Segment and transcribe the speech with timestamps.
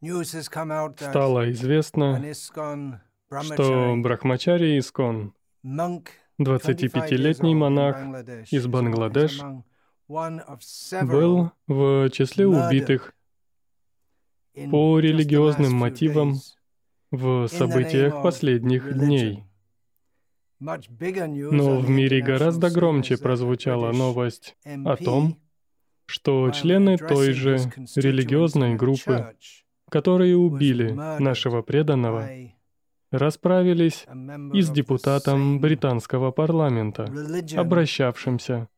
[0.00, 2.22] стало известно,
[3.42, 7.96] что Брахмачари Искон, 25-летний монах
[8.50, 9.40] из Бангладеш,
[10.08, 13.14] был в числе убитых
[14.70, 16.36] по религиозным мотивам
[17.10, 19.44] в событиях последних дней.
[20.60, 25.38] Но в мире гораздо громче прозвучала новость о том,
[26.06, 27.58] что члены той же
[27.94, 29.36] религиозной группы,
[29.88, 32.28] которые убили нашего преданного,
[33.10, 34.06] расправились
[34.52, 37.04] и с депутатом британского парламента,
[37.56, 38.68] обращавшимся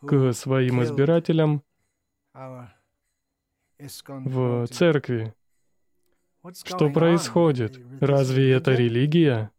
[0.00, 1.62] к своим избирателям
[3.78, 5.34] в церкви.
[6.52, 7.80] Что происходит?
[8.00, 9.50] Разве это религия?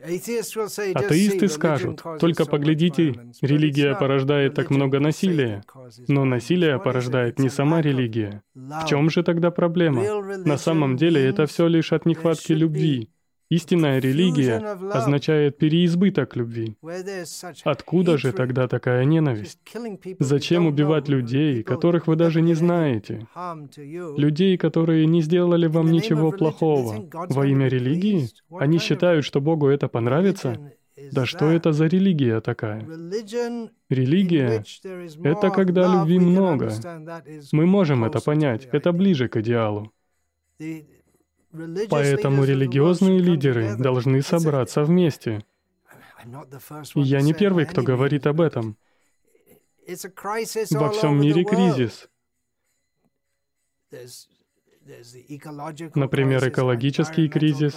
[0.00, 5.64] Атеисты скажут, только поглядите, религия порождает так много насилия.
[6.06, 8.42] Но насилие порождает не сама религия.
[8.54, 10.04] В чем же тогда проблема?
[10.44, 13.10] На самом деле это все лишь от нехватки любви.
[13.50, 14.58] Истинная религия
[14.92, 16.76] означает переизбыток любви.
[17.64, 19.58] Откуда же тогда такая ненависть?
[20.18, 23.26] Зачем убивать людей, которых вы даже не знаете?
[24.16, 27.08] Людей, которые не сделали вам ничего плохого.
[27.12, 28.28] Во имя религии?
[28.50, 30.72] Они считают, что Богу это понравится?
[31.12, 32.80] Да что это за религия такая?
[33.88, 34.64] Религия—
[35.24, 36.72] это когда любви много.
[37.52, 39.92] Мы можем это понять, это ближе к идеалу.
[41.88, 45.44] Поэтому религиозные лидеры должны собраться вместе.
[46.94, 48.76] я не первый, кто говорит об этом.
[49.86, 52.08] Во всем мире кризис.
[55.94, 57.74] Например, экологический кризис.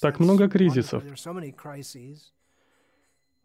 [0.00, 1.02] Так много кризисов.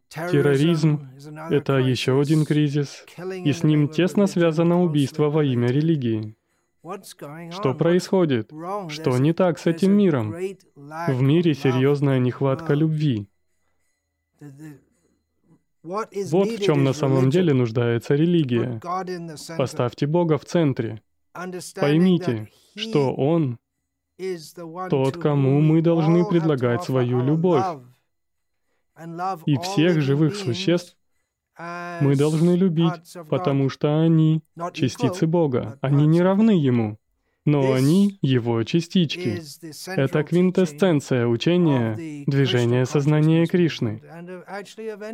[0.08, 1.08] Терроризм—
[1.50, 6.34] это еще один кризис, и с ним тесно связано убийство во имя религии.
[6.82, 8.50] Что происходит?
[8.88, 10.34] Что не так с этим миром?
[10.74, 13.28] В мире серьезная нехватка любви.
[15.82, 18.80] Вот в чем на самом деле нуждается религия.
[19.56, 21.02] Поставьте Бога в центре.
[21.76, 23.58] Поймите, что Он
[24.90, 27.64] тот, кому мы должны предлагать свою любовь.
[29.46, 30.96] И всех живых существ
[32.00, 36.98] мы должны любить, потому что они— частицы Бога, они не равны Ему,
[37.44, 39.42] но они— Его частички.
[39.90, 44.02] Это квинтэссенция учения, движения сознания Кришны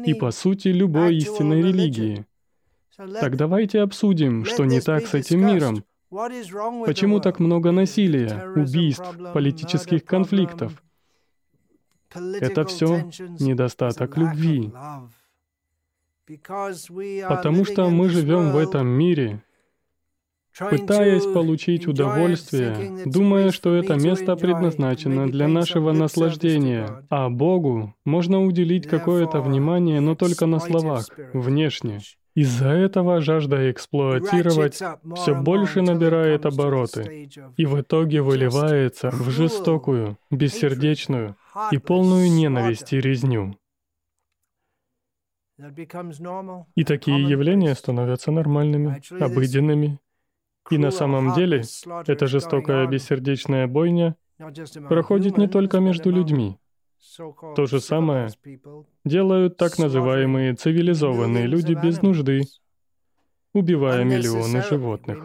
[0.05, 2.27] и, по сути, любой истинной религии.
[3.21, 9.05] Так давайте обсудим, что не так с этим миром, Почему так много насилия, убийств,
[9.35, 10.83] политических конфликтов?
[12.15, 14.73] Это все недостаток любви.
[17.29, 19.43] Потому что мы живем в этом мире,
[20.59, 28.87] пытаясь получить удовольствие, думая, что это место предназначено для нашего наслаждения, а Богу можно уделить
[28.87, 32.01] какое-то внимание, но только на словах, внешне.
[32.35, 34.83] Из-за этого жажда эксплуатировать
[35.15, 37.31] все больше набирает обороты.
[37.57, 41.37] и в итоге выливается в жестокую, бессердечную
[41.71, 43.57] и полную ненависть и резню.
[46.75, 49.99] И такие явления становятся нормальными, обыденными.
[50.71, 51.63] И на самом деле
[52.07, 54.17] эта жестокая бессердечная бойня
[54.89, 56.59] проходит не только между людьми.
[57.55, 58.29] То же самое
[59.05, 62.43] делают так называемые цивилизованные люди без нужды,
[63.57, 65.19] убивая миллионы животных.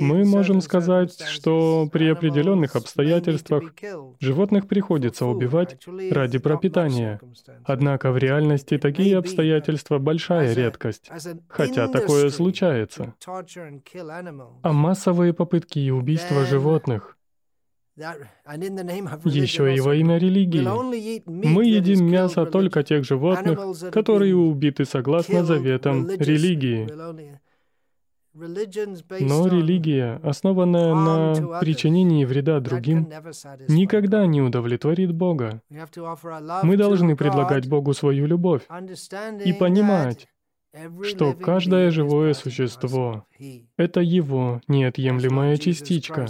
[0.00, 3.74] Мы можем сказать, что при определенных обстоятельствах
[4.20, 5.78] животных приходится убивать
[6.10, 7.20] ради пропитания.
[7.64, 11.10] Однако в реальности такие обстоятельства— большая редкость,
[11.48, 13.14] хотя такое случается.
[14.62, 17.16] А массовые попытки и убийства животных—
[19.24, 20.66] еще и во имя религии.
[21.26, 23.58] Мы едим мясо только тех животных,
[23.92, 26.88] которые убиты согласно заветам религии.
[28.32, 33.08] Но религия, основанная на причинении вреда другим,
[33.68, 35.62] никогда не удовлетворит Бога.
[36.62, 38.62] Мы должны предлагать Богу свою любовь
[39.44, 40.28] и понимать,
[41.02, 43.24] что каждое живое существо—
[43.76, 46.26] это Его неотъемлемая частичка.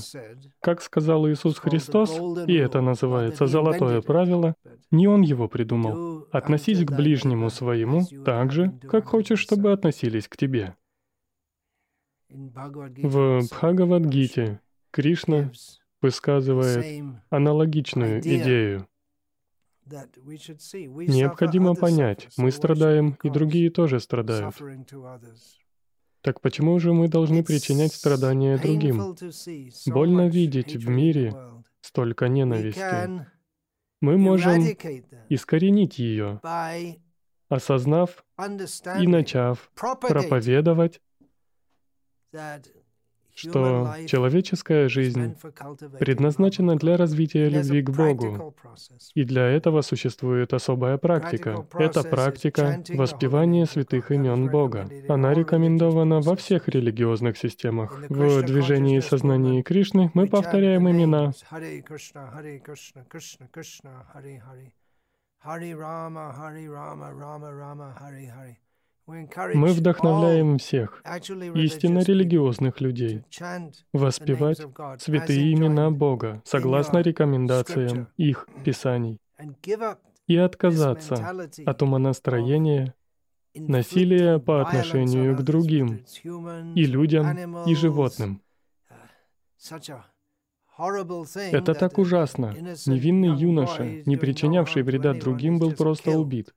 [0.62, 4.54] Как сказал Иисус Христос, и это называется «золотое правило»,
[4.90, 6.26] не Он его придумал.
[6.32, 10.74] Относись к ближнему своему так же, как хочешь, чтобы относились к тебе.
[12.30, 14.60] В Бхагавадгите
[14.92, 15.50] Кришна
[16.00, 18.86] высказывает аналогичную идею.
[19.84, 24.54] Необходимо понять, мы страдаем, и другие тоже страдают.
[26.20, 29.16] Так почему же мы должны причинять страдания другим?
[29.86, 31.34] Больно видеть в мире
[31.80, 33.26] столько ненависти.
[34.00, 34.62] Мы можем
[35.28, 36.40] искоренить ее,
[37.48, 38.24] осознав
[39.00, 41.00] и начав проповедовать
[43.34, 45.36] что человеческая жизнь
[45.98, 48.54] предназначена для развития любви к Богу.
[49.14, 51.66] И для этого существует особая практика.
[51.74, 54.88] Это практика воспевания святых имен Бога.
[55.08, 58.04] Она рекомендована во всех религиозных системах.
[58.08, 61.32] В движении сознания Кришны мы повторяем имена
[65.42, 68.58] Хари Рама, Хари Рама, Рама Рама, Хари Хари.
[69.54, 71.02] Мы вдохновляем всех,
[71.54, 73.24] истинно религиозных людей,
[73.92, 74.58] воспевать
[74.98, 79.18] святые имена Бога согласно рекомендациям их писаний
[80.26, 81.14] и отказаться
[81.66, 82.94] от умонастроения,
[83.54, 86.04] насилия по отношению к другим,
[86.76, 88.42] и людям, и животным.
[91.34, 92.54] Это так ужасно.
[92.86, 96.54] Невинный юноша, не причинявший вреда другим, был просто убит.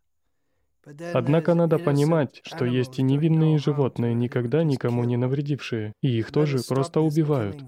[1.14, 6.60] Однако надо понимать, что есть и невинные животные, никогда никому не навредившие, и их тоже
[6.68, 7.64] просто убивают.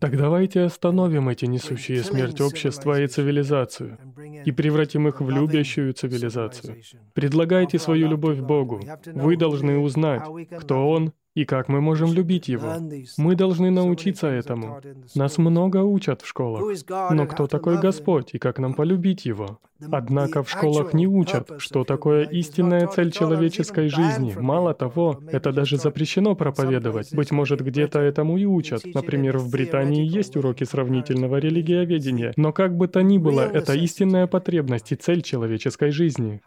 [0.00, 3.98] Так давайте остановим эти несущие смерть общества и цивилизацию,
[4.44, 6.82] и превратим их в любящую цивилизацию.
[7.14, 8.80] Предлагайте свою любовь Богу.
[9.06, 10.22] Вы должны узнать,
[10.58, 12.74] кто Он и как мы можем любить Его.
[13.16, 14.80] Мы должны научиться этому.
[15.14, 16.62] Нас много учат в школах.
[17.10, 19.60] Но кто такой Господь и как нам полюбить Его?
[19.90, 24.34] Однако в школах не учат, что такое истинная цель человеческой жизни.
[24.38, 27.14] Мало того, это даже запрещено проповедовать.
[27.14, 28.82] Быть может, где-то этому и учат.
[28.84, 32.32] Например, в Британии есть уроки сравнительного религиоведения.
[32.36, 36.40] Но как бы то ни было, это истинная потребность и цель человеческой жизни.